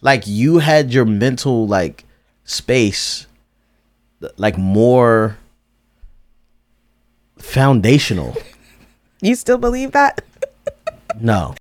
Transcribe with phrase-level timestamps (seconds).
[0.00, 2.04] like you had your mental like
[2.44, 3.26] space
[4.36, 5.36] like more
[7.38, 8.36] foundational.
[9.20, 10.24] You still believe that?
[11.20, 11.54] No.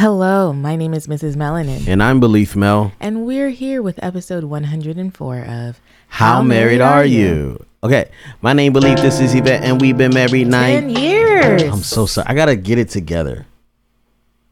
[0.00, 1.36] Hello, my name is Mrs.
[1.36, 2.90] Melanin, And I'm Beleaf Mel.
[3.00, 5.78] and we're here with episode 104 of
[6.08, 7.62] How, married, are you?
[7.84, 8.10] Okay,
[8.40, 8.96] my name Beleaf.
[9.02, 10.94] This is Yvette, and we've been married nine.
[10.94, 11.62] 10 years.
[11.64, 12.26] I'm so sorry.
[12.28, 13.44] I gotta get it together.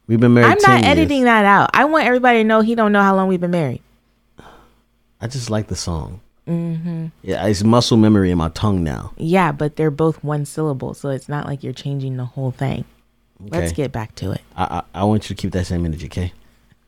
[0.05, 0.51] We've been married.
[0.51, 0.91] I'm 10 not years.
[0.91, 1.71] editing that out.
[1.73, 3.81] I want everybody to know he don't know how long we've been married.
[5.19, 6.21] I just like the song.
[6.47, 7.07] Mm-hmm.
[7.23, 9.13] Yeah, it's muscle memory in my tongue now.
[9.17, 12.85] Yeah, but they're both one syllable, so it's not like you're changing the whole thing.
[13.39, 14.41] Let's get back to it.
[14.55, 16.33] I, I I want you to keep that same energy, okay?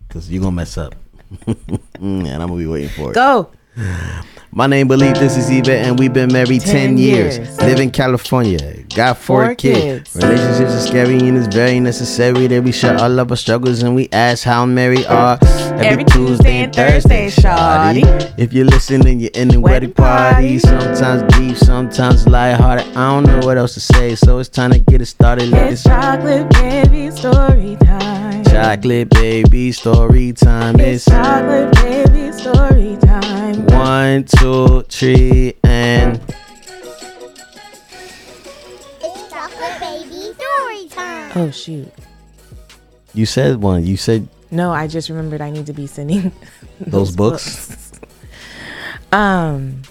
[0.08, 0.96] Because you're gonna mess up,
[1.48, 3.16] and I'm gonna be waiting for it.
[3.16, 3.52] Go.
[4.54, 7.38] My name Beleaf this is Yvette, and we've been married 10, 10 years.
[7.38, 7.58] years.
[7.62, 10.12] Live in California, got four, Four kids.
[10.12, 10.16] kids.
[10.18, 13.96] Relationships are scary and it's very necessary that we share all of our struggles and
[13.96, 15.40] we ask how married are
[15.82, 18.04] Every Tuesday and Thursday, shawty.
[18.38, 20.60] If you're listening, you're in the wedding Wedding party.
[20.60, 20.60] party.
[20.60, 22.88] Sometimes deep, sometimes lighthearted.
[22.98, 25.48] I don't know what else to say, so it's time to get it started.
[25.48, 28.44] Let It's chocolate baby story time.
[28.44, 30.78] chocolate baby story time.
[30.82, 33.66] It's It's chocolate baby story time.
[33.68, 36.20] one, two, three, and
[39.04, 41.32] It's chocolate baby story time.
[41.36, 41.92] Oh shoot.
[43.14, 43.86] you said one.
[43.86, 46.32] You said No, I just remembered I need to be sending
[46.80, 47.92] those books.
[49.12, 49.84] Um,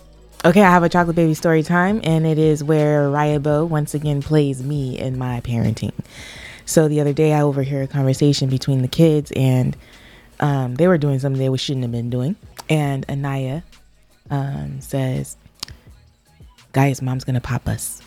[0.44, 4.20] okay, I have a chocolate baby story time, and it is where Ryabo once again
[4.20, 5.92] plays me in my parenting.
[6.64, 9.76] So the other day, I overhear a conversation between the kids, and
[10.40, 12.36] um, they were doing something they shouldn't have been doing.
[12.68, 13.62] And Anaya
[14.30, 15.36] um, says,
[16.72, 18.02] "Guys, mom's gonna pop us,"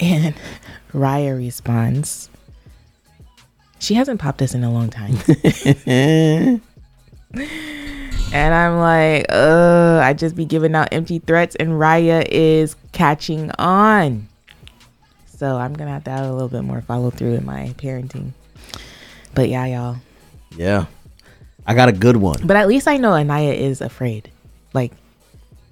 [0.00, 0.34] and
[0.92, 2.30] Raya responds,
[3.78, 6.60] "She hasn't popped us in a long time."
[8.30, 13.50] And I'm like, uh, I just be giving out empty threats, and Raya is catching
[13.52, 14.28] on.
[15.26, 18.32] So I'm gonna have to have a little bit more follow through in my parenting.
[19.34, 19.96] But yeah, y'all.
[20.56, 20.86] Yeah.
[21.66, 22.46] I got a good one.
[22.46, 24.30] But at least I know Anaya is afraid.
[24.74, 24.92] Like,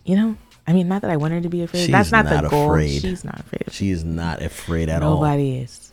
[0.06, 0.37] you know,
[0.67, 1.81] I mean, not that I want her to be afraid.
[1.81, 2.71] She's That's not, the not goal.
[2.71, 3.00] afraid.
[3.00, 3.65] She's not afraid.
[3.71, 5.17] She is not afraid at all.
[5.17, 5.93] Nobody is.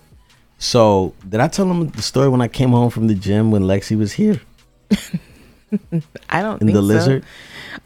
[0.59, 3.63] So, did I tell them the story when I came home from the gym when
[3.63, 4.39] Lexi was here
[6.29, 6.81] I don't in think the so.
[6.81, 7.25] lizard?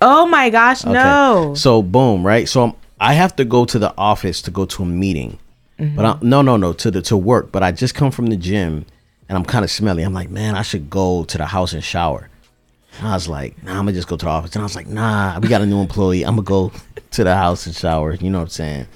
[0.01, 1.53] Oh my gosh, no.
[1.55, 2.47] So, boom, right?
[2.47, 5.39] So, I'm, I have to go to the office to go to a meeting.
[5.79, 5.95] Mm-hmm.
[5.95, 7.51] But I, no, no, no, to the to work.
[7.51, 8.85] But I just come from the gym
[9.29, 10.03] and I'm kind of smelly.
[10.03, 12.29] I'm like, man, I should go to the house and shower.
[12.97, 14.55] And I was like, nah, I'm gonna just go to the office.
[14.55, 16.23] And I was like, nah, we got a new employee.
[16.23, 16.71] I'm gonna go
[17.11, 18.13] to the house and shower.
[18.13, 18.87] You know what I'm saying?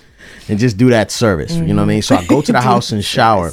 [0.47, 1.53] And just do that service.
[1.53, 2.01] You know what I mean?
[2.01, 3.51] So I go to the house and shower.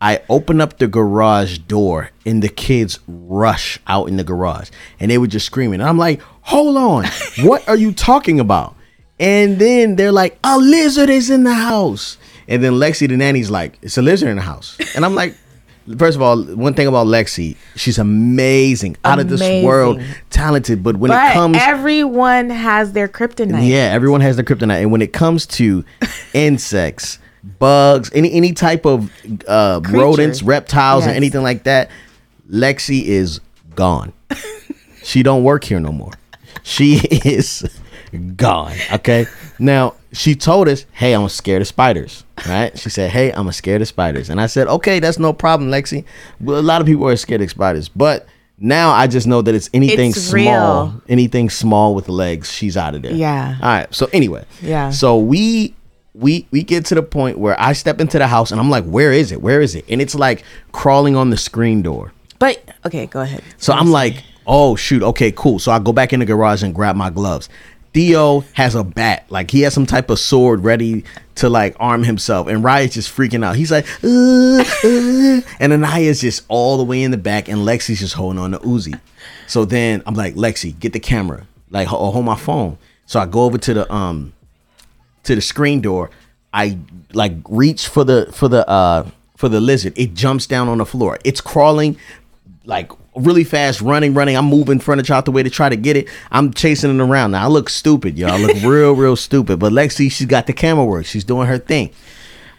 [0.00, 5.10] I open up the garage door and the kids rush out in the garage and
[5.10, 5.80] they were just screaming.
[5.80, 7.04] And I'm like, hold on,
[7.40, 8.76] what are you talking about?
[9.18, 12.16] And then they're like, a lizard is in the house.
[12.46, 14.78] And then Lexi, the nanny's like, it's a lizard in the house.
[14.94, 15.34] And I'm like,
[15.96, 20.00] first of all, one thing about Lexi, she's amazing, out of this world,
[20.30, 20.82] talented.
[20.82, 23.66] But when but it comes, everyone has their kryptonite.
[23.68, 25.84] yeah, everyone has their kryptonite, and when it comes to
[26.34, 27.18] insects,
[27.58, 29.10] bugs, any any type of
[29.46, 31.16] uh, rodents, reptiles, Yes.
[31.16, 31.90] anything like that,
[32.50, 33.40] Lexi is
[33.74, 34.12] gone.
[35.02, 36.12] she don't work here no more.
[36.62, 37.68] She is
[38.36, 38.76] gone.
[38.92, 39.26] Okay.
[39.58, 42.78] Now she told us, "Hey, I'm scared of spiders." Right?
[42.78, 46.04] She said, "Hey, I'm scared of spiders," and I said, "Okay, that's no problem, Lexi.
[46.40, 48.26] Well, a lot of people are scared of spiders, but."
[48.60, 51.02] Now I just know that it's anything It's small, real.
[51.08, 53.12] anything small with legs, she's out of there.
[53.12, 53.54] Yeah.
[53.62, 53.94] All right.
[53.94, 54.44] So anyway.
[54.60, 54.90] Yeah.
[54.90, 55.76] So we
[56.12, 58.82] we we get to the point where I step into the house and I'm like,
[58.82, 59.40] where is it?
[59.42, 59.84] Where is it?
[59.88, 60.42] And it's like
[60.72, 62.12] crawling on the screen door.
[62.40, 63.44] But okay, go ahead.
[63.58, 65.60] So I'm like, oh shoot, okay, cool.
[65.60, 67.48] So I go back in the garage and grab my gloves.
[67.94, 71.04] Theo has a bat, like he has some type of sword ready
[71.36, 73.56] to like arm himself, and Riot's just freaking out.
[73.56, 74.08] He's like, uh,
[74.58, 78.52] uh, and Anaya's just all the way in the back, and Lexi's just holding on
[78.52, 79.00] to Uzi.
[79.46, 82.76] So then I'm like, Lexi, get the camera, like ho- hold my phone.
[83.06, 84.32] So I go over to the um
[85.24, 86.10] to the screen door.
[86.52, 86.78] I
[87.12, 89.94] like reach for the for the uh for the lizard.
[89.96, 91.18] It jumps down on the floor.
[91.24, 91.96] It's crawling
[92.64, 94.36] like really fast, running, running.
[94.36, 96.08] I'm moving front furniture out the way to try to get it.
[96.30, 97.32] I'm chasing it around.
[97.32, 98.30] Now I look stupid, y'all.
[98.32, 99.58] I look real, real stupid.
[99.58, 101.06] But Lexi, she's got the camera work.
[101.06, 101.90] She's doing her thing.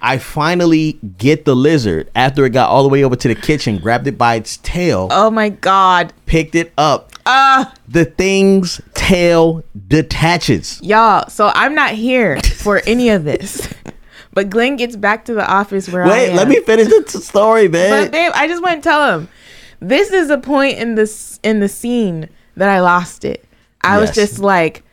[0.01, 3.79] I finally get the lizard after it got all the way over to the kitchen,
[3.79, 6.13] grabbed it by its tail, Oh my god.
[6.25, 10.79] picked it up, Ah, the thing's tail detaches.
[10.81, 11.27] y'all.
[11.29, 13.71] So I'm not here for any of this.
[14.31, 17.17] But Glen gets back to the office where I Wait, let me finish the t-
[17.17, 18.05] story, man.
[18.05, 19.27] But babe, I just want to tell him
[19.79, 23.45] this is a point in this in the scene that I lost it.
[23.81, 24.83] I was just like,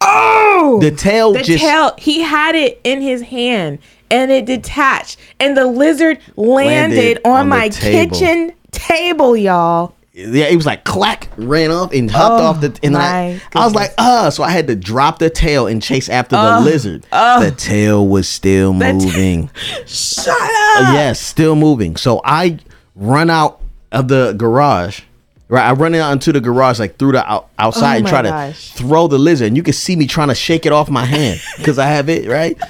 [0.00, 1.94] oh, the tail the just tail.
[1.98, 3.78] He had it in his hand
[4.10, 8.16] and it detached, and the lizard landed, Landed on, on my table.
[8.16, 9.94] kitchen table, y'all.
[10.12, 12.78] yeah, it was like clack, ran off and hopped Oh, off the.
[12.82, 16.08] And I, I was like, uh, so I had to drop the tail and chase
[16.08, 17.04] after the Oh, lizard.
[17.12, 17.42] oh.
[17.42, 19.50] the tail was still moving.
[19.86, 20.94] Shut up.
[20.94, 21.96] yes, still moving.
[21.96, 22.58] So I
[22.94, 23.60] run out
[23.96, 25.00] of the garage.
[25.48, 28.22] Right, I run out into the garage like through the out, outside Oh and try
[28.22, 28.72] gosh.
[28.72, 31.04] to throw the lizard, and you can see me trying to shake it off my
[31.04, 32.60] hand because I have it right.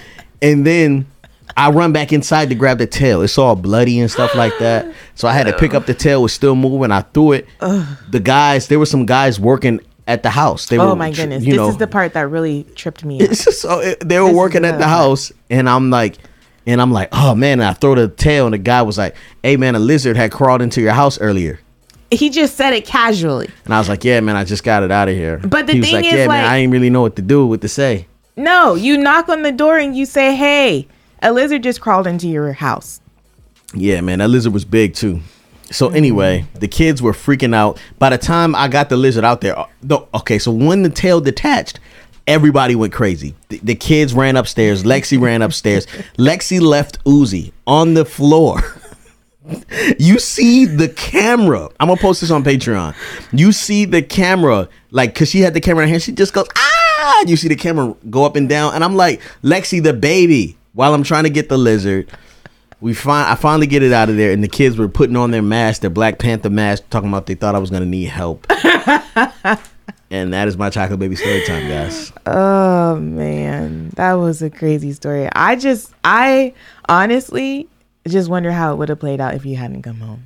[0.43, 1.07] And then
[1.57, 3.23] I run back inside to grab the tail.
[3.23, 4.93] It's all bloody and stuff like that.
[5.15, 6.21] So I had to pick up the tail.
[6.23, 6.93] Was still moving.
[6.93, 7.47] I threw it.
[7.61, 10.67] The guys, there were some guys working at the house.
[10.67, 11.45] They Oh were, my goodness.
[11.47, 13.17] This know, is the part that really tripped me.
[13.25, 13.31] up.
[13.31, 16.19] it's just so it, they were This working at the house, and I'm like,
[16.67, 17.61] and I'm like, oh man!
[17.61, 20.33] And I throw the tail, and the guy was like, "Hey man, a lizard had
[20.33, 21.61] crawled into your house earlier."
[22.11, 23.49] He just said it casually.
[23.65, 25.73] And I was like, "Yeah, man, I just got it out of here." But the
[25.75, 27.61] he was thing like, is, "Yeah, man, I didn't really know what to do, what
[27.63, 30.87] to say." No, you knock on the door and you say, "Hey,
[31.23, 33.01] a lizard just crawled into your house."
[33.75, 35.21] Yeah, man, that lizard was big too.
[35.71, 35.97] So Mm-hmm.
[35.97, 37.81] anyway, the kids were freaking out.
[37.99, 39.67] By the time I got the lizard out there, uh,
[40.15, 41.81] okay, so when the tail detached,
[42.27, 43.35] everybody went crazy.
[43.49, 44.85] The, the kids ran upstairs.
[44.85, 45.87] Lexi ran upstairs.
[46.19, 48.61] Lexi left Uzi on the floor.
[49.99, 51.69] you see the camera.
[51.79, 52.95] I'm gonna post this on Patreon.
[53.33, 56.03] You see the camera, like, cause she had the camera in her hand.
[56.03, 57.25] She just goes ah.
[57.27, 60.93] You see the camera go up and down, and I'm like, Lexi, the baby, while
[60.93, 62.11] I'm trying to get the lizard.
[62.79, 65.31] We find I finally get it out of there, and the kids were putting on
[65.31, 68.47] their mask, their Black Panther mask, talking about they thought I was gonna need help.
[70.11, 72.13] and that is my chocolate baby story time, guys.
[72.27, 75.29] Oh man, that was a crazy story.
[75.33, 76.53] I just, I
[76.89, 77.69] honestly
[78.07, 80.25] just wonder how it would have played out if you hadn't come home.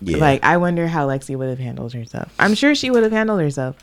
[0.00, 2.34] Yeah, Like, I wonder how Lexi would have handled herself.
[2.38, 3.76] I'm sure she would have handled herself,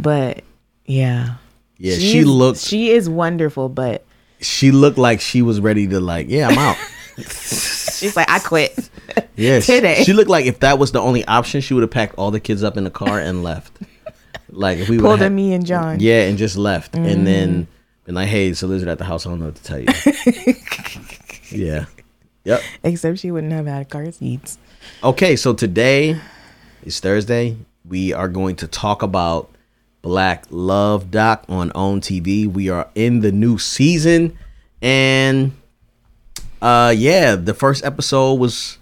[0.00, 0.42] but
[0.84, 1.34] yeah,
[1.78, 1.94] yeah.
[1.96, 4.04] She's- She looked, She is wonderful, but
[4.40, 6.76] she looked like she was ready to like, yeah, I'm out.
[7.16, 8.88] she's like, I quit.
[9.34, 10.04] Yeah, she- Today.
[10.04, 12.38] She looked like if that was the only option, she would have packed all the
[12.40, 13.76] kids up in the car and left.
[14.50, 15.98] Like if we Pulled a me and John.
[16.00, 17.24] yeah, and just left, and Mm-hmm.
[17.24, 17.66] then
[18.04, 19.26] been like, hey, it's a lizard at the house.
[19.26, 19.86] I don't know what to tell you.
[21.50, 21.86] yeah,
[22.44, 22.60] yep.
[22.84, 24.58] Except she wouldn't have had car seats.
[25.02, 26.20] Okay, so today
[26.84, 27.56] is Thursday.
[27.88, 29.50] We are going to talk about
[30.02, 32.46] Black Love Doc on OWN TV.
[32.50, 34.38] We are in the new season,
[34.80, 35.52] and
[36.62, 38.78] uh, yeah, the first episode was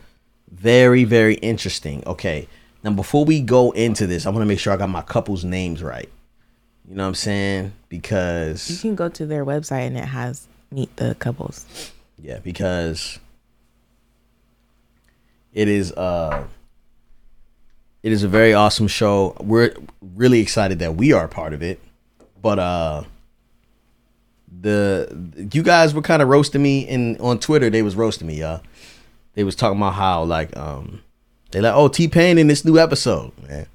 [0.51, 2.03] very, very interesting.
[2.07, 2.49] Okay,
[2.85, 5.43] now before we go into this, I want to make sure I got my couples'
[5.43, 6.11] names right.
[6.87, 7.73] You know what I'm saying?
[7.89, 11.93] Because you can go to their website and it has meet the couples.
[12.19, 13.19] Yeah, because
[15.55, 16.45] it is uh
[18.03, 19.35] it is a very awesome show.
[19.41, 19.75] We're
[20.15, 21.81] really excited that we are part of it.
[22.43, 23.05] But uh
[24.61, 27.71] the you guys were kind of roasting me and on Twitter.
[27.71, 28.61] They was roasting me, y'all.
[29.33, 31.01] They was talking about how like um
[31.55, 33.33] they like oh T Pain in this new episode.
[33.49, 33.67] Man.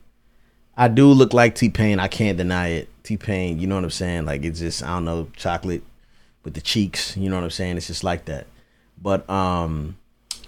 [0.75, 1.97] I do look like T Pain.
[1.99, 2.89] I can't deny it.
[3.03, 4.25] T Pain, you know what I'm saying?
[4.25, 5.81] Like it's just I don't know chocolate
[6.43, 7.15] with the cheeks.
[7.15, 7.77] You know what I'm saying?
[7.77, 8.47] It's just like that.
[9.01, 9.97] But um,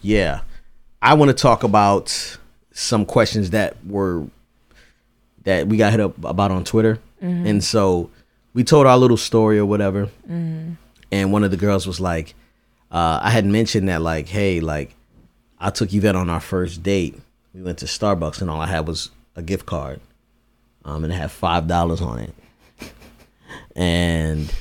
[0.01, 0.41] yeah,
[1.01, 2.37] I want to talk about
[2.73, 4.25] some questions that were
[5.45, 6.99] that we got hit up about on Twitter,
[7.45, 8.09] and so
[8.53, 10.09] we told our little story or whatever.
[11.13, 12.35] And one of the girls was like,
[12.91, 14.95] uh, I had mentioned that like, hey, like
[15.61, 17.17] I took Yvette on our first date.
[17.53, 20.01] We went to Starbucks, and all I had was a gift card,
[20.83, 22.33] um, and it had five dollars on it,
[23.75, 24.51] and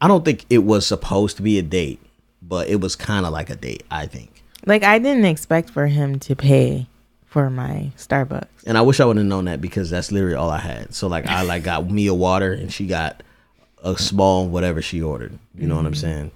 [0.00, 2.00] I don't think it was supposed to be a date,
[2.40, 4.42] but it was kind of like a date, I think.
[4.64, 6.86] Like I didn't expect for him to pay
[7.24, 8.64] for my Starbucks.
[8.66, 10.94] And I wish I would have known that because that's literally all I had.
[10.94, 13.22] So like I like got me a water and she got
[13.82, 15.38] a small whatever she ordered.
[15.54, 16.30] You know what I'm saying?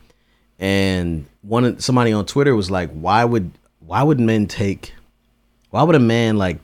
[0.58, 3.50] And one of somebody on Twitter was like, "Why would
[3.90, 4.94] why would men take?
[5.70, 6.58] Why would a man like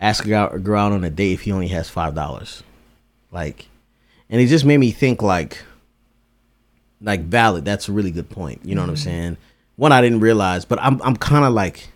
[0.00, 2.64] ask a girl, a girl out on a date if he only has five dollars?
[3.30, 3.68] Like,
[4.28, 5.62] and it just made me think like,
[7.00, 7.64] like valid.
[7.64, 8.62] That's a really good point.
[8.64, 9.04] You know what I'm mm-hmm.
[9.04, 9.36] saying?
[9.76, 11.88] One I didn't realize, but I'm I'm kind of like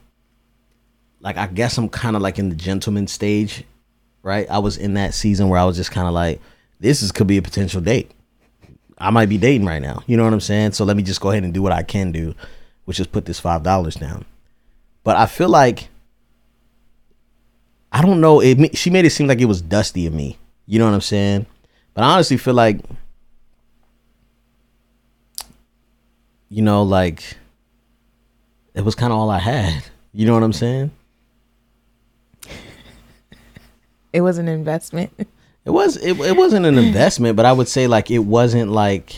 [1.18, 3.64] like I guess I'm kind of like in the gentleman stage,
[4.22, 4.48] right?
[4.48, 6.40] I was in that season where I was just kind of like,
[6.78, 8.12] this is could be a potential date.
[8.98, 10.04] I might be dating right now.
[10.06, 10.72] You know what I'm saying?
[10.72, 12.36] So let me just go ahead and do what I can do,
[12.88, 14.24] which is put this five dollars down.
[15.04, 15.90] But I feel like
[17.92, 18.40] I don't know.
[18.40, 20.38] It she made it seem like it was dusty of me.
[20.64, 21.44] You know what I'm saying?
[21.92, 22.80] But I honestly feel like,
[26.48, 27.36] you know, like
[28.72, 29.84] it was kind of all I had.
[30.14, 30.90] You know what I'm saying?
[34.14, 35.12] It was an investment.
[35.66, 39.14] It was it, it wasn't an investment, but I would say like it wasn't like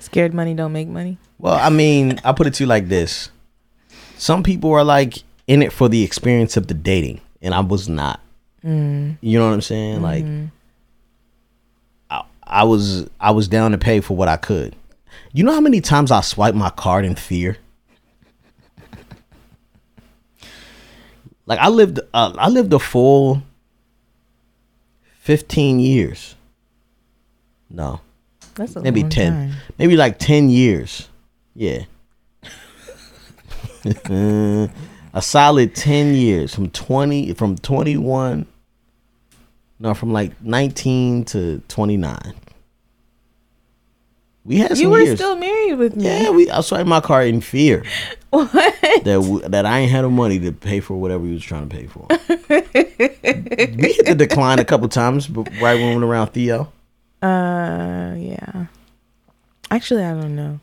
[0.00, 1.18] Scared money don't make money.
[1.38, 3.30] well, I mean, I'll put it to you like this.
[4.16, 7.88] Some people are like in it for the experience of the dating, and I was
[7.88, 8.20] not.
[8.62, 10.02] You know what I'm saying?
[10.02, 10.24] Like
[12.10, 14.74] I, I was I was down to pay for what I could.
[15.32, 17.56] You know how many times I swipe my card in fear?
[21.46, 23.42] Like I lived uh, I lived a full
[25.20, 26.34] 15 years.
[27.68, 28.00] No.
[28.60, 29.52] That's a maybe 10 time.
[29.78, 31.08] maybe like 10 years.
[31.54, 31.84] Yeah.
[35.12, 38.46] A solid 10 years from 20 from 21
[39.80, 42.34] no from like 19 to 29
[44.44, 45.18] we had some You were years.
[45.18, 46.04] still married with me.
[46.04, 47.84] yeah we i swiped my card in fear.
[48.30, 48.52] What?
[48.52, 51.68] that w- that i ain't had the money to pay for whatever he was trying
[51.68, 52.06] to pay for.
[52.08, 56.70] We hit the decline a couple times but right when we went around theo
[57.22, 58.66] Uh, yeah.
[59.70, 60.58] Actually, I don't know,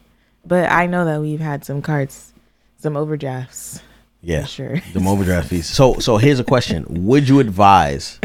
[0.46, 2.34] but I know that we've had some cards,
[2.78, 3.82] some overdrafts.
[4.22, 4.78] Yeah, Sure.
[4.94, 5.68] The overdraft fees.
[5.68, 8.20] So, so here's a question: Would you advise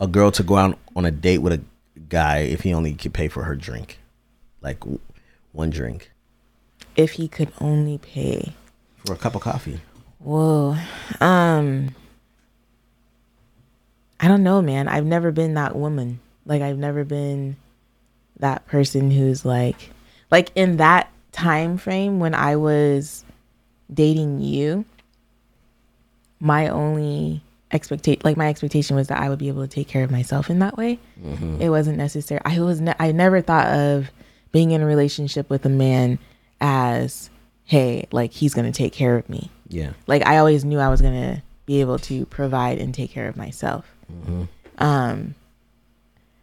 [0.00, 1.60] a girl to go out on a date with a
[2.08, 3.98] guy if he only could pay for her drink,
[4.62, 4.82] like
[5.52, 6.10] one drink
[6.96, 8.54] If he could only pay.
[9.04, 9.80] for a cup of coffee?
[10.18, 10.76] Whoa.
[11.20, 11.94] Um.
[14.18, 14.88] I don't know, man.
[14.88, 16.20] I've never been that woman.
[16.46, 17.56] Like I've never been
[18.38, 19.90] that person who's like
[20.30, 23.24] like in that time frame when I was
[23.92, 24.84] dating you,
[26.40, 30.04] my only expectation like my expectation was that I would be able to take care
[30.04, 30.98] of myself in that way.
[31.60, 32.40] It wasn't necessary.
[32.44, 34.10] I was ne- I never thought of
[34.52, 36.18] being in a relationship with a man
[36.60, 37.30] as
[37.64, 40.88] hey, like he's going to take care of me Yeah, like I always knew I
[40.88, 43.84] was gonna be able to provide and take care of myself.
[44.08, 44.44] Hmm.
[44.78, 45.34] Um,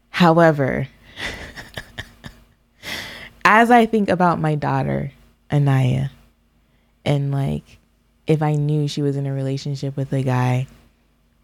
[0.10, 0.88] however,
[3.54, 5.12] as I think about my daughter
[5.52, 6.10] Anaya,
[7.06, 7.78] and like
[8.26, 10.66] if I knew she was in a relationship with a guy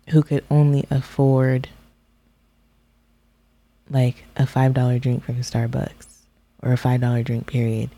[0.10, 1.70] who could only afford
[3.92, 6.08] like a five dollar drink from Starbucks
[6.63, 7.92] or a five dollar drink period,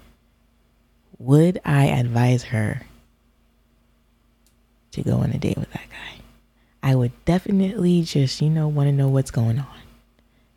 [1.17, 2.81] would I advise her
[4.91, 6.21] to go on a date with that guy.
[6.83, 9.80] I would definitely just, you know, want to know what's going on.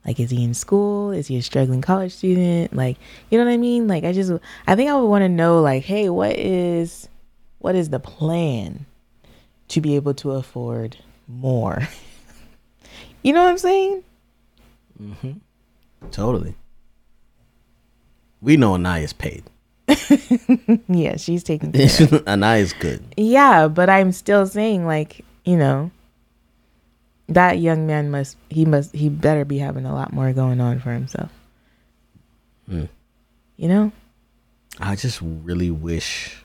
[0.06, 1.10] Like, is he in school?
[1.10, 2.74] Is he a struggling college student?
[2.74, 2.98] Like,
[3.30, 3.88] you know what I mean?
[3.88, 4.32] Like, I just,
[4.66, 7.08] I think I would want to know, like, hey, what is,
[7.58, 8.84] what is the plan
[9.68, 11.88] to be able to afford more?
[13.22, 14.04] you know what I'm saying?
[15.02, 15.32] Mm-hmm.
[16.10, 16.54] Totally.
[18.42, 19.44] We know Anaya's paid.
[20.88, 21.72] Yeah, she's taking.
[22.26, 23.02] Anaya's good.
[23.16, 25.90] Yeah, but I'm still saying like, you know,
[27.28, 30.78] that young man must he must he better be having a lot more going on
[30.80, 31.30] for himself.
[32.68, 32.84] Hmm.
[33.56, 33.92] You know?
[34.80, 36.42] I just really wish.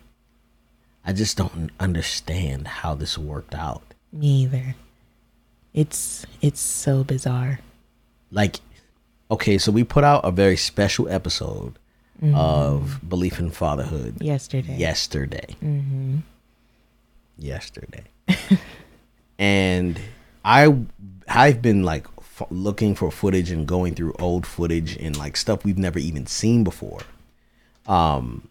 [1.05, 3.81] I just don't understand how this worked out.
[4.11, 4.75] Me either.
[5.73, 7.59] It's it's so bizarre.
[8.31, 8.59] like
[9.31, 11.77] okay so we put out a very special episode
[12.33, 14.75] of Beleaf in Fatherhood Yesterday.
[14.77, 15.55] yesterday
[17.37, 18.03] yesterday
[19.39, 19.99] and
[20.43, 20.75] i
[21.27, 25.63] i've been like f- looking for footage and going through old footage and like stuff
[25.63, 27.01] we've never even seen before.
[27.87, 28.47] Um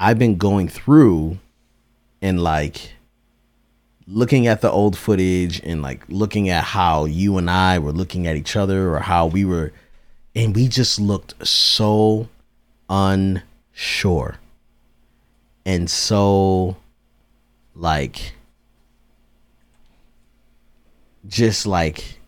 [0.00, 1.38] i've been going through
[2.20, 2.92] and like
[4.06, 8.26] looking at the old footage and like looking at how you and I were looking
[8.26, 9.72] at each other or how we were
[10.34, 12.28] and we just looked so
[12.88, 14.38] unsure
[15.64, 16.76] and so
[17.74, 18.34] like
[21.26, 22.18] just like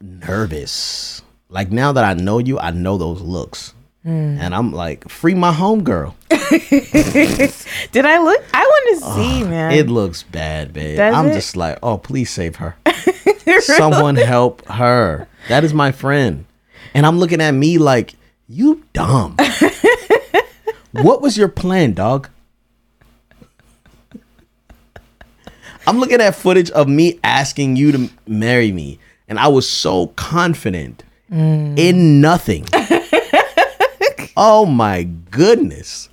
[0.00, 4.38] nervous like now that I know you I know those looks hmm.
[4.38, 6.14] and I'm like free my homegirl.
[7.92, 9.72] Did I look I want to see, man.
[9.72, 10.96] It looks bad, babe.
[10.96, 11.34] Does I'm it?
[11.34, 12.76] just like, oh, please save her.
[13.60, 15.28] Someone help her.
[15.48, 16.46] That is my friend.
[16.94, 18.14] And I'm looking at me like,
[18.48, 19.36] you dumb.
[20.92, 22.28] what was your plan, dog?
[25.86, 30.08] I'm looking at footage of me asking you to marry me, and I was so
[30.08, 31.78] confident mm.
[31.78, 32.66] in nothing.
[34.36, 36.08] oh my goodness.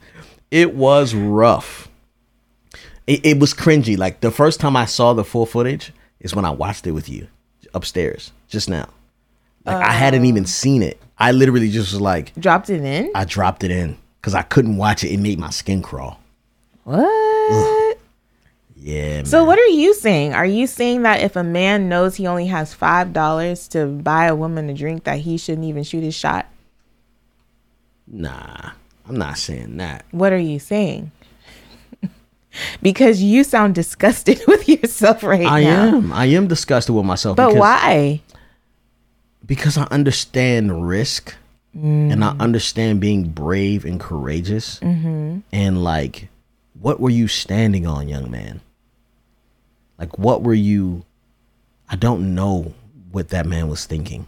[0.51, 1.89] It was rough
[3.07, 3.97] it, it was cringy.
[3.97, 7.09] Like the first time I saw the full footage, is when I watched it with
[7.09, 7.27] you
[7.73, 8.87] upstairs just now.
[9.65, 10.47] Like I hadn't even oh.
[10.47, 11.01] seen it.
[11.17, 13.11] I literally just was like, Dropped it in?
[13.13, 15.09] I dropped it in because I couldn't watch it.
[15.09, 16.19] It made my skin crawl.
[16.83, 17.82] What?
[18.83, 19.17] Yeah.
[19.17, 19.25] Man.
[19.25, 20.33] So what are you saying?
[20.33, 24.25] Are you saying that if a man knows he only has five dollars to buy
[24.25, 26.47] a woman a drink, that he shouldn't even shoot his shot?
[28.05, 28.71] Nah,
[29.07, 30.03] I'm not saying that.
[30.11, 31.11] What are you saying?
[32.81, 35.83] because you sound disgusted with yourself right I now.
[35.83, 36.11] I am.
[36.11, 37.37] I am disgusted with myself.
[37.37, 38.21] But because, why?
[39.45, 41.35] Because I understand risk
[41.73, 42.23] and Mm.
[42.23, 44.79] I understand being brave and courageous.
[44.81, 45.39] Mm-hmm.
[45.51, 46.29] And like,
[46.79, 48.61] what were you standing on, young man?
[50.03, 51.05] Like, what were you?
[51.87, 52.73] I don't know
[53.13, 54.27] what that man was thinking.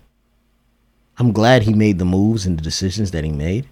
[1.18, 3.68] I'm glad he made the moves and the decisions that he made.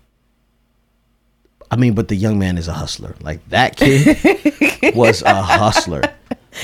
[1.72, 3.16] I mean, but the young man is a hustler.
[3.22, 6.02] Like that kid was a hustler.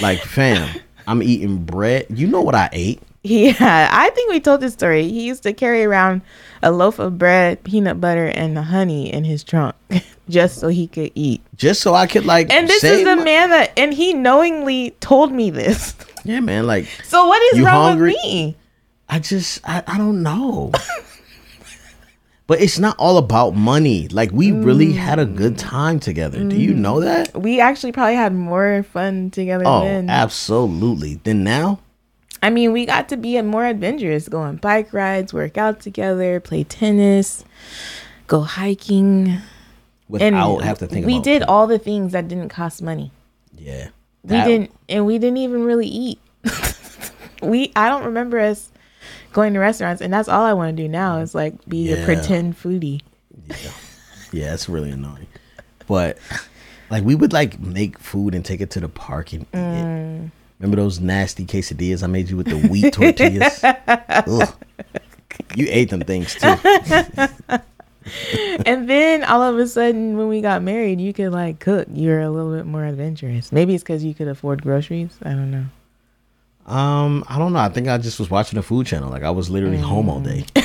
[0.01, 0.77] Like, fam,
[1.07, 2.07] I'm eating bread.
[2.09, 3.01] You know what I ate?
[3.23, 5.03] Yeah, I think we told this story.
[5.09, 6.21] He used to carry around
[6.63, 9.75] a loaf of bread, peanut butter, and honey in his trunk
[10.29, 11.41] just so he could eat.
[11.57, 12.49] Just so I could like.
[12.49, 15.95] And this is the my- man that, and he knowingly told me this.
[16.25, 16.67] Yeah, man.
[16.67, 18.11] Like, So what is wrong hungry?
[18.11, 18.57] with me?
[19.07, 20.71] I just, I, I don't know.
[22.45, 24.09] but it's not all about money.
[24.09, 24.95] Like, we really mm.
[24.97, 26.43] had a good time together.
[26.43, 26.79] Do you mm.
[26.79, 27.39] know that?
[27.41, 30.09] We actually probably had more fun together Oh, then.
[30.09, 31.21] absolutely.
[31.23, 31.79] Then now,
[32.41, 36.39] I mean, we got to be more adventurous, go on bike rides, work out together,
[36.39, 37.43] play tennis,
[38.27, 39.41] go hiking, and
[40.07, 43.11] without have to think we did all the things that didn't cost money.
[43.57, 43.89] Yeah.
[44.23, 46.19] We didn't, and we didn't even really eat.
[47.41, 48.69] we, I don't remember us
[49.33, 52.03] going to restaurants, and that's all I want to do now is like be a
[52.05, 53.01] pretend foodie.
[54.31, 55.27] Yeah, it's really annoying.
[55.87, 56.17] But
[56.89, 60.25] like we would like make food and take it to the park and eat Mm.
[60.27, 60.31] it.
[60.59, 63.63] Remember those nasty quesadillas I made you with the wheat tortillas?
[65.55, 66.47] You ate them things too.
[68.65, 71.87] and then all of a sudden, when we got married, you could like cook.
[71.91, 73.51] You're a little bit more adventurous.
[73.51, 75.17] Maybe it's because you could afford groceries.
[75.23, 75.65] I don't know.
[76.71, 77.59] Um, I don't know.
[77.59, 79.09] I think I just was watching the food channel.
[79.09, 80.45] Like I was literally home all day.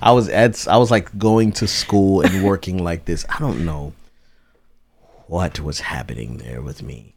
[0.00, 3.26] I was at I was like going to school and working like this.
[3.28, 3.92] I don't know
[5.32, 7.14] what was happening there with me.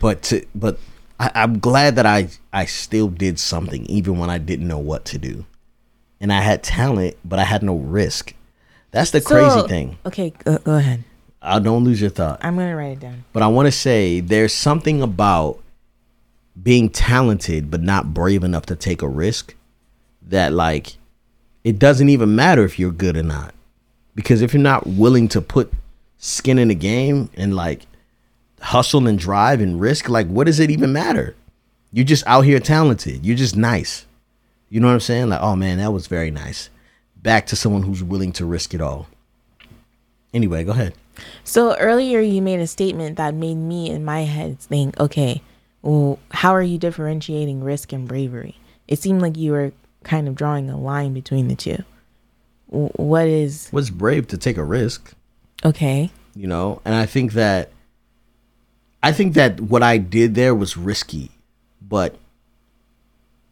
[0.00, 0.80] But to but
[1.20, 5.04] I, I'm glad that I I still did something even when I didn't know what
[5.06, 5.46] to do.
[6.20, 8.34] And I had talent, but I had no risk.
[8.90, 9.96] That's the crazy thing.
[10.04, 11.04] Okay, go, go ahead.
[11.40, 12.40] I don't lose your thought.
[12.42, 13.24] I'm gonna write it down.
[13.32, 15.60] But I want to say there's something about
[16.60, 19.54] being talented but not brave enough to take a risk
[20.20, 20.96] that like
[21.62, 23.54] it doesn't even matter if you're good or not.
[24.16, 25.72] Because if you're not willing to put
[26.22, 27.82] skin in the game and like
[28.60, 31.34] hustle and drive and risk, like what does it even matter?
[31.92, 33.26] You're just out here talented.
[33.26, 34.06] You're just nice.
[34.70, 35.28] You know what I'm saying?
[35.28, 36.70] Like, oh man, that was very nice.
[37.16, 39.08] Back to someone who's willing to risk it all.
[40.32, 40.94] Anyway, go ahead.
[41.44, 45.42] So earlier you made a statement that made me in my head think, okay,
[45.82, 48.56] well, how are you differentiating risk and bravery?
[48.86, 49.72] It seemed like you were
[50.04, 51.84] kind of drawing a line between the two.
[52.68, 55.14] What is What is brave to take a risk.
[55.64, 56.10] Okay?
[56.34, 57.70] you know and i think that
[59.02, 61.30] i think that what i did there was risky
[61.80, 62.16] but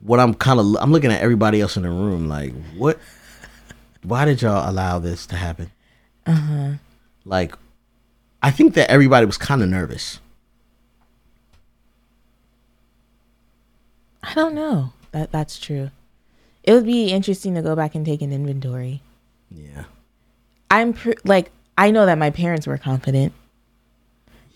[0.00, 2.98] what i'm kind of i'm looking at everybody else in the room like what
[4.02, 5.70] why did y'all allow this to happen
[6.26, 6.72] uh-huh
[7.26, 7.54] like
[8.42, 10.18] i think that everybody was kind of nervous
[14.22, 14.92] I don't know.
[15.12, 15.90] That that's true.
[16.62, 19.00] It would be interesting to go back and take an inventory.
[19.50, 19.84] yeah
[20.70, 23.32] I'm pr- like I know that my parents were confident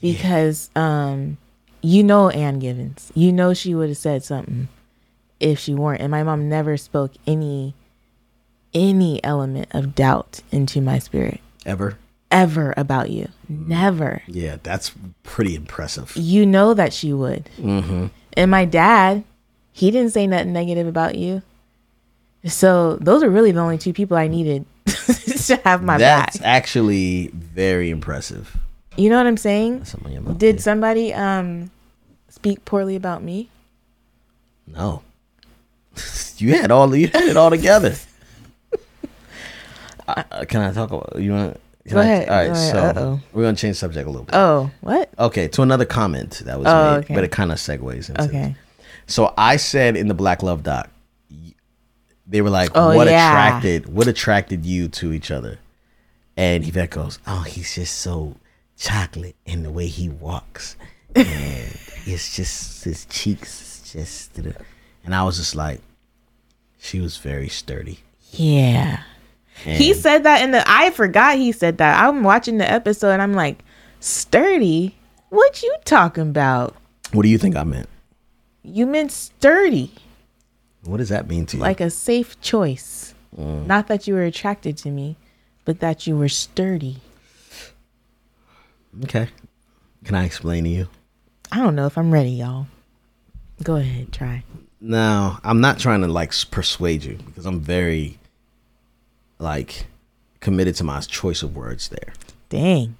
[0.01, 1.39] because um
[1.81, 3.11] you know Ann Givens.
[3.15, 4.69] You know she would have said something
[5.41, 6.01] if she weren't.
[6.01, 7.75] And my mom never spoke any
[8.73, 11.99] any element of doubt into my spirit ever
[12.31, 13.29] ever about you.
[13.49, 14.23] Never.
[14.27, 17.49] yeah that's pretty impressive You know that she would.
[17.59, 18.07] mm-hmm
[18.37, 19.25] And my dad,
[19.73, 21.43] he didn't say nothing negative about you.
[22.47, 24.67] So those are really the only two people I needed
[25.47, 26.47] to have my that's back.
[26.47, 28.57] actually very impressive
[28.97, 29.85] You know what I'm saying?
[29.85, 30.61] Something on mouth, Did yeah.
[30.63, 31.71] somebody um
[32.29, 33.49] speak poorly about me?
[34.67, 35.03] no
[36.39, 37.95] you had all you had it all together
[40.09, 43.21] uh, can i talk about you want Go ahead, all right so Uh-oh.
[43.35, 45.11] we're gonna change subject a little bit Oh, what?
[45.19, 47.15] okay to another comment that was Oh, made okay.
[47.15, 48.57] but it kind of segues into Okay.
[49.07, 50.89] so i said in the black love doc
[52.27, 53.31] they were like Oh, what yeah.
[53.31, 55.59] attracted what attracted you to each other
[56.37, 58.37] and yvette goes oh he's just so
[58.77, 60.77] chocolate in the way he walks,
[61.15, 64.37] and it's just his cheeks, just,
[65.05, 65.81] and I was just like,
[66.79, 68.01] she was very sturdy.
[68.33, 69.03] Yeah.
[69.63, 72.03] He said that in the I forgot he said that.
[72.03, 73.65] I'm watching the episode and I'm like,
[74.01, 74.97] sturdy?
[75.31, 76.75] What you talking about?
[77.13, 77.89] What do you think I meant?
[78.65, 79.93] You meant sturdy.
[80.85, 81.63] What does that mean to you?
[81.63, 83.15] Like a safe choice.
[83.37, 83.67] Mm.
[83.67, 85.17] Not that you were attracted to me,
[85.65, 86.99] but that you were sturdy.
[89.05, 89.29] okay,
[90.05, 90.89] can I explain to you?
[91.51, 92.67] I don't know if I'm ready, y'all.
[93.63, 94.45] Go ahead, try.
[94.81, 98.19] No, I'm not trying to like persuade you because I'm very
[99.39, 99.87] like
[100.41, 102.13] committed to my choice of words there.
[102.51, 102.97] Dang.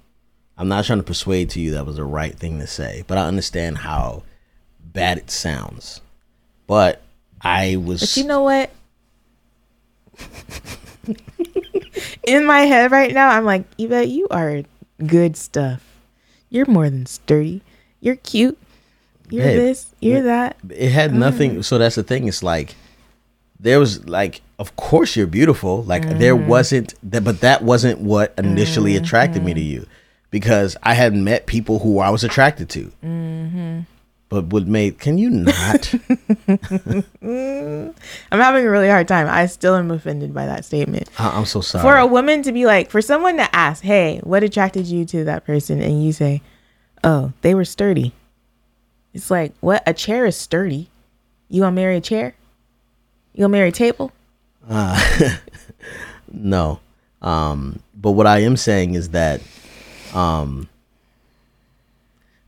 [0.57, 3.17] I'm not trying to persuade to you that was the right thing to say, but
[3.17, 4.23] I understand how
[4.79, 6.01] bad it sounds.
[6.65, 7.01] But
[7.45, 8.71] I was But you know what?
[12.27, 14.63] In my head right now, I'm like, Eva, you are
[15.05, 15.83] good stuff.
[16.49, 17.61] You're more than sturdy.
[18.01, 18.57] You're cute.
[19.29, 19.93] You're this.
[19.99, 20.23] You're wait.
[20.23, 20.57] that.
[20.69, 21.15] it had mm.
[21.15, 22.75] nothing so that's the thing it's like
[23.59, 26.47] there was like of course you're beautiful like there mm-hmm.
[26.47, 29.81] wasn't that but that wasn't what initially attracted me to mm-hmm.
[29.81, 29.87] you
[30.29, 33.79] because i had met people who i was attracted to mm-hmm.
[34.29, 35.93] But what made can you not
[37.21, 37.93] I'm
[38.31, 39.27] having a really hard time.
[39.29, 41.09] I still am offended by that statement.
[41.19, 44.19] I- i'm so sorry For a woman to be like, for someone to ask, hey,
[44.23, 45.81] what attracted you to that person?
[45.81, 46.41] And you say,
[47.03, 48.13] oh, they were sturdy.
[49.13, 49.81] It's like, what?
[49.87, 50.89] A chair is sturdy.
[51.47, 52.35] You gonna marry a chair?
[53.33, 54.11] You gonna marry a table?
[56.31, 56.79] no
[57.21, 59.39] um but what i am saying is that
[60.13, 60.67] um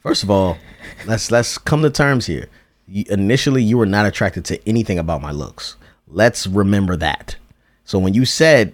[0.07, 0.57] first of all
[1.05, 2.47] let's let's come to terms here.
[2.87, 5.75] You, initially you were not attracted to anything about my looks.
[6.07, 7.35] Let's remember that.
[7.83, 8.73] So when you said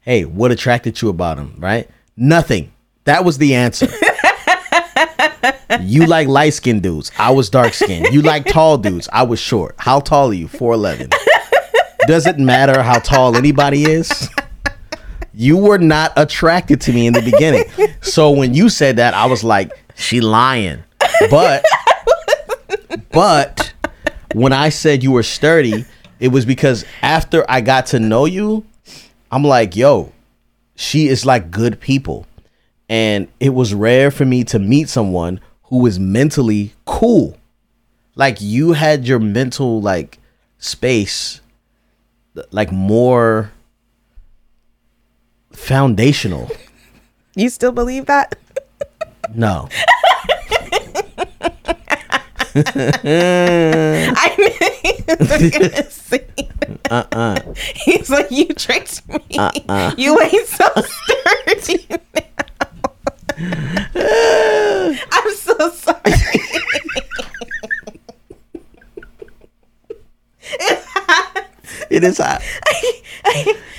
[0.00, 1.90] hey what attracted you about him right?
[2.16, 2.72] Nothing.
[3.04, 3.88] That was the answer.
[5.80, 7.10] You like light skinned dudes.
[7.18, 9.08] I was dark skinned you like tall dudes.
[9.12, 9.74] I was short.
[9.78, 10.48] How tall are you?
[10.48, 11.10] 411
[12.06, 14.28] does it matter how tall anybody is?
[15.34, 17.64] You were not attracted to me in the beginning.
[18.02, 20.84] So when you said that, I was like, she lying.
[21.30, 21.64] But
[23.12, 23.72] but
[24.34, 25.84] when I said you were sturdy,
[26.20, 28.64] it was because after I got to know you,
[29.30, 30.12] I'm like, yo,
[30.74, 32.26] she is like good people.
[32.88, 37.36] And it was rare for me to meet someone who was mentally cool.
[38.14, 40.18] Like you had your mental like
[40.58, 41.40] space
[42.50, 43.52] like more
[45.52, 46.50] foundational.
[47.34, 48.38] You still believe that?
[49.34, 49.68] No.
[52.54, 54.50] I knew
[54.82, 56.26] he was gonna say.
[56.90, 57.36] Uh-uh.
[57.74, 59.18] He's like, you tricked me.
[59.38, 59.94] Uh-uh.
[59.96, 62.02] You ain't so sturdy now.
[65.12, 66.00] I'm so sorry.
[71.92, 72.42] It is hot.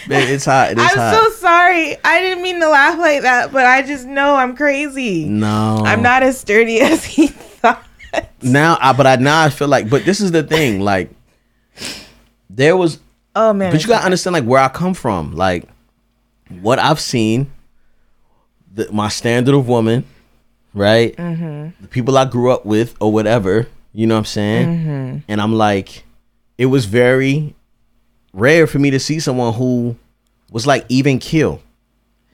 [0.05, 0.71] It's hot.
[0.71, 1.15] It is I'm hot.
[1.15, 1.95] so sorry.
[2.03, 5.25] I didn't mean to laugh like that, but I just know I'm crazy.
[5.25, 5.81] no.
[5.85, 7.83] I'm not as sturdy as he thought.
[8.41, 11.09] now I but I now I feel like but this is the thing, like
[12.49, 12.99] there was
[13.35, 13.71] Oh man.
[13.71, 15.35] but you gotta understand like where I come from.
[15.35, 15.67] Like
[16.49, 17.51] what I've seen,
[18.73, 20.03] the, my standard of woman,
[20.73, 21.15] right?
[21.15, 21.81] Mm-hmm.
[21.81, 24.67] The people I grew up with or whatever, you know what I'm saying?
[24.67, 25.17] Mm-hmm.
[25.29, 26.03] And I'm like,
[26.57, 27.55] it was very
[28.33, 29.95] rare for me to see someone who
[30.51, 31.61] was like even kill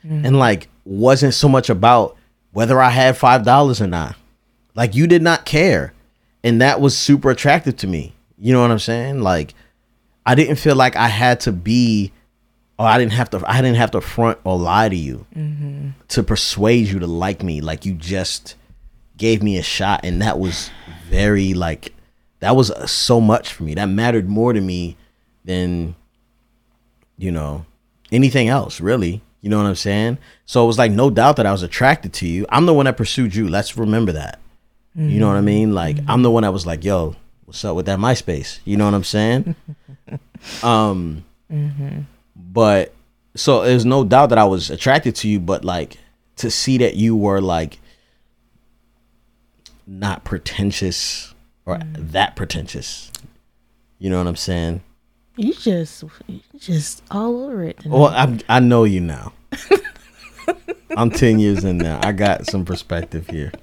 [0.05, 0.25] Mm-hmm.
[0.27, 2.15] and like wasn't so much about
[2.53, 4.15] whether I had five dollars or not.
[4.73, 5.91] Like you did not care.
[6.41, 8.13] And that was super attractive to me.
[8.37, 9.19] You know what I'm saying?
[9.19, 9.53] Like
[10.25, 12.13] I didn't feel like I had to be
[12.77, 15.25] or I didn't have to I didn't have to front or lie to you
[16.07, 17.59] to persuade you to like me.
[17.59, 18.55] Like you just
[19.17, 20.71] gave me a shot and that was
[21.09, 21.93] very like
[22.39, 23.73] that was uh, so much for me.
[23.73, 24.95] That mattered more to me
[25.49, 25.95] than
[27.17, 27.65] you know
[28.11, 29.21] anything else really.
[29.41, 30.17] You know what I'm saying?
[30.45, 32.45] So it was like no doubt that I was attracted to you.
[32.49, 33.47] I'm the one that pursued you.
[33.47, 34.39] Let's remember that.
[34.95, 35.73] You know what I mean?
[35.73, 36.11] Like mm-hmm.
[36.11, 38.93] I'm the one that was like, "Yo, what's up with that MySpace?" You know what
[38.93, 39.55] I'm saying?
[40.63, 42.01] um, mm-hmm.
[42.35, 42.93] but
[43.35, 45.97] so there's no doubt that I was attracted to you, but like
[46.37, 47.79] to see that you were like
[49.87, 51.33] not pretentious
[51.65, 52.11] or mm.
[52.11, 53.09] that pretentious.
[53.99, 54.81] You know what I'm saying?
[55.39, 57.79] You just, you just all over it.
[57.79, 57.97] tonight.
[57.97, 59.31] Well, I I know you now.
[60.97, 62.01] I'm ten years in now.
[62.03, 63.53] I got some perspective here.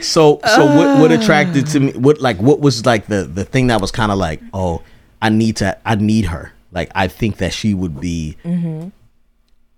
[0.00, 1.20] So so what what ah.
[1.20, 1.92] attracted to me?
[1.92, 4.80] What like what was like the the thing that was kind of like oh
[5.20, 8.88] I need to I need her Like I think that she would be mm-hmm.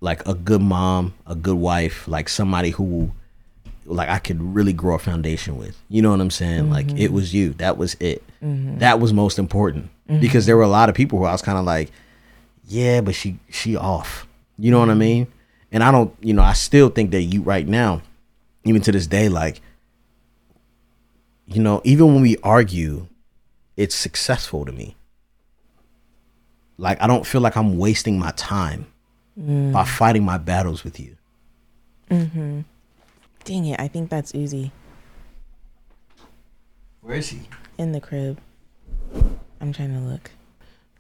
[0.01, 3.11] like a good mom, a good wife, like somebody who
[3.87, 5.77] like I could really grow a foundation with.
[5.88, 6.70] You know what I'm saying?
[6.70, 7.14] Like it mm-hmm.
[7.14, 7.51] was you.
[7.55, 8.22] That was it.
[8.42, 8.79] Mm-hmm.
[8.79, 9.90] That was most important.
[10.09, 10.20] Mm-hmm.
[10.20, 11.90] Because there were a lot of people who I was kind of like,
[12.66, 14.27] yeah, but she she off.
[14.59, 15.29] You know what I mean?
[15.72, 18.03] And I don't, you know, I still think that you right now,
[18.64, 19.61] even to this day, like,
[21.46, 23.09] you know, even when we argue,
[23.77, 24.96] it's successful to me.
[26.79, 28.87] Like I don't feel like I'm wasting my time
[29.37, 29.87] by mm.
[29.87, 31.16] fighting my battles with you.
[33.47, 34.71] Dang it, I think that's Uzi
[37.01, 37.41] Where is he?
[37.79, 38.39] in the crib.
[39.61, 40.31] I'm trying to look.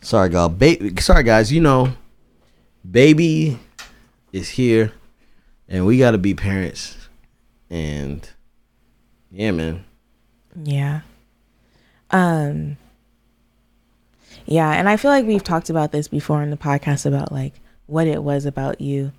[0.00, 0.50] Sorry, guys.
[0.52, 1.50] Ba- sorry, guys.
[1.52, 1.92] You know,
[2.88, 3.58] baby
[4.32, 4.92] is here,
[5.68, 6.96] and we got to be parents.
[7.68, 8.28] And
[9.32, 9.84] yeah, man.
[10.54, 11.00] Yeah.
[12.10, 12.76] Um
[14.46, 17.54] Yeah, and I feel like we've talked about this before in the podcast about like
[17.86, 19.10] what it was about you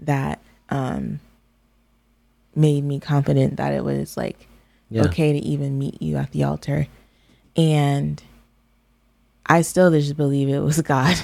[0.00, 0.40] that
[0.70, 1.20] um
[2.54, 4.48] made me confident that it was like
[4.90, 5.04] Yeah.
[5.04, 6.86] okay to even meet you at the altar.
[7.56, 8.22] And
[9.46, 11.16] I still just believe it was God.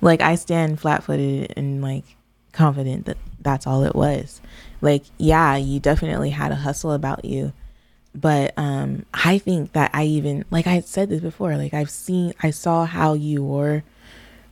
[0.00, 2.04] like I stand flat-footed and like
[2.52, 4.40] confident that that's all it was.
[4.80, 7.52] Like yeah, you definitely had a hustle about you
[8.14, 12.30] but um i think that i even like i said this before like i've seen
[12.42, 13.82] i saw how you were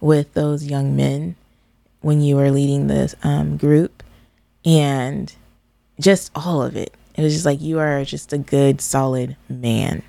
[0.00, 1.36] with those young men
[2.00, 4.02] when you were leading this um group
[4.64, 5.34] and
[6.00, 10.02] just all of it it was just like you are just a good solid man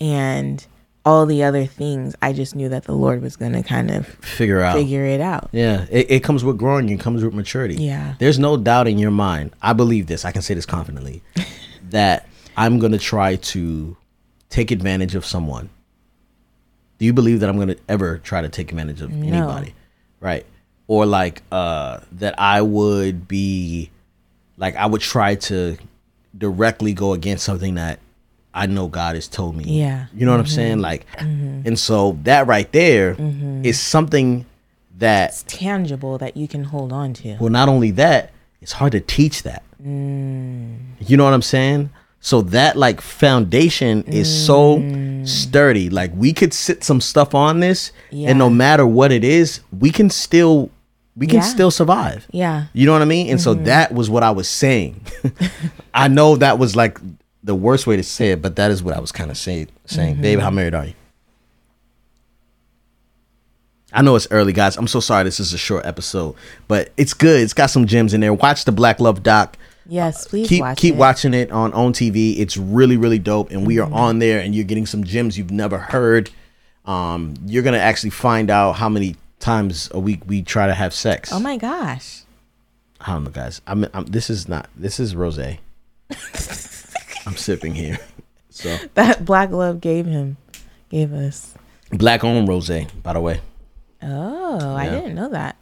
[0.00, 0.66] and
[1.04, 4.06] all the other things i just knew that the lord was going to kind of
[4.06, 4.76] Figure out.
[4.76, 6.88] figure it out Yeah, it, it comes with growing.
[6.90, 7.76] It comes with maturity.
[7.76, 8.14] Yeah.
[8.18, 9.52] There's no doubt in your mind.
[9.62, 10.24] I believe this.
[10.24, 11.22] I can say this confidently
[11.90, 13.96] that I'm going to try to
[14.50, 15.70] take advantage of someone.
[16.98, 19.74] Do you believe that I'm going to ever try to take advantage of anybody?
[20.20, 20.44] Right.
[20.88, 23.90] Or like uh that I would be
[24.58, 25.78] like I would try to
[26.36, 28.00] directly go against something that
[28.52, 29.64] I know God has told me.
[29.64, 30.06] Yeah.
[30.12, 30.54] You know what I'm mm-hmm.
[30.54, 30.78] saying?
[30.80, 31.62] Like mm-hmm.
[31.66, 33.64] and so that right there mm-hmm.
[33.64, 34.44] is something
[34.98, 38.92] that it's tangible that you can hold on to well, not only that, it's hard
[38.92, 39.62] to teach that.
[39.82, 40.78] Mm.
[40.98, 41.90] You know what I'm saying?
[42.20, 45.26] So that like foundation is so mm.
[45.26, 45.88] sturdy.
[45.88, 49.90] Like we could sit some stuff on this, and no matter what it is, we
[49.90, 50.70] can still
[51.18, 51.42] we can Yeah.
[51.42, 52.26] still survive.
[52.30, 53.28] yeah You know what I mean?
[53.28, 55.00] And so that was what I was saying.
[55.94, 56.98] I know that was like
[57.42, 59.68] the worst way to say it, but that is what I was kind of saying.
[59.86, 60.94] Saying, babe, how married are you?
[63.92, 64.76] I know it's early, guys.
[64.76, 65.24] I'm so sorry.
[65.24, 66.34] This is a short episode,
[66.68, 67.40] but it's good.
[67.40, 68.34] It's got some gems in there.
[68.34, 69.56] Watch the Black Love doc.
[69.90, 70.92] yes please keep watch keep it.
[70.92, 71.00] Mm-hmm.
[71.00, 72.38] watching it on on TV.
[72.38, 75.50] It's really really dope, and we are on there, and you're getting some gems you've
[75.50, 76.30] never heard.
[76.84, 80.92] Um, you're gonna actually find out how many times a week we try to have
[80.94, 81.30] sex.
[81.32, 82.22] oh my gosh
[83.00, 83.60] I don't know, guys.
[83.68, 85.38] I'm, I'm this is not this is rose.
[85.38, 87.98] I'm sipping here.
[88.50, 90.36] So that black love gave him
[90.88, 91.54] gave us
[91.92, 92.70] black on rose,
[93.02, 93.40] by the way.
[94.02, 95.56] oh i didn't know that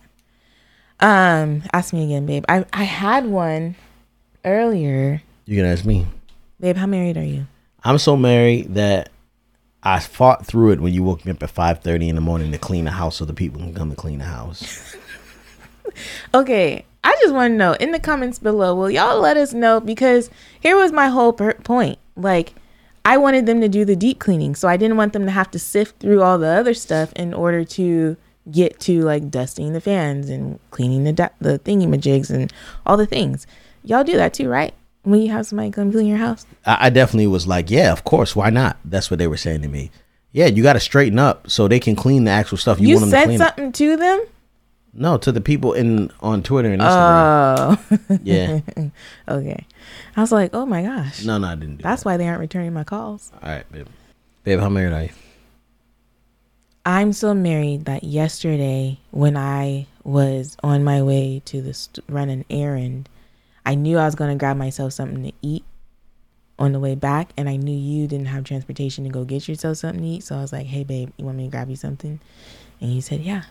[1.00, 3.74] um ask me again babe i i had one
[4.44, 6.06] earlier You can ask me.
[6.60, 7.46] babe how married are you
[7.84, 9.10] I'm so married that
[9.86, 12.58] I fought through it when you woke me up at 5:30 in the morning to
[12.58, 14.96] clean the house so the people can come and clean the house.
[16.34, 19.80] okay i just want to know in the comments below will y'all let us know
[19.80, 20.28] because
[20.60, 22.52] here was my whole per- point like
[23.04, 25.50] i wanted them to do the deep cleaning so i didn't want them to have
[25.50, 28.16] to sift through all the other stuff in order to
[28.50, 32.52] get to like dusting the fans and cleaning the da- the thingy-majigs and
[32.84, 33.46] all the things
[33.84, 34.74] y'all do that too right
[35.06, 38.04] when you have somebody come clean your house I, I definitely was like, yeah, of
[38.04, 38.76] course, why not?
[38.84, 39.90] That's what they were saying to me.
[40.32, 42.96] Yeah, you got to straighten up so they can clean the actual stuff you, you,
[42.96, 43.38] want them to said clean.
[43.38, 44.20] something to them
[44.92, 47.78] No, to the people in on Twitter and Instagram.
[48.10, 48.60] oh yeah.
[49.28, 49.64] okay
[50.16, 52.08] i was like oh my gosh No, no, I didn't do that's that.
[52.08, 53.86] why they aren't returning my calls All right, babe.
[54.44, 55.10] Babe, how married are you?
[56.84, 62.28] I'm so married that yesterday, when I was on my way to the st- run
[62.28, 63.08] an errand,
[63.66, 65.64] I knew I was going to grab myself something to eat
[66.58, 69.78] on the way back, and I knew you didn't have transportation to go get yourself
[69.78, 70.22] something to eat.
[70.22, 72.20] So I was like, "Hey, babe, you want me to grab you something?"
[72.80, 73.42] And you said, "Yeah,"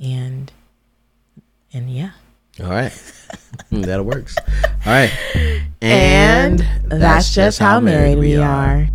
[0.00, 0.50] and
[1.72, 2.12] and yeah,
[2.60, 2.92] All right.
[3.70, 4.36] that works.
[4.38, 5.12] All right.
[5.82, 8.88] and, that's, just how married we are.